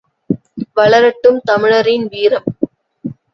[0.75, 2.49] வளரட்டும் தமிழரின் வீரம்!